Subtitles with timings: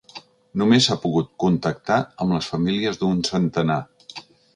[0.59, 3.77] Només s’ha pogut contactar amb les famílies d’un centenar.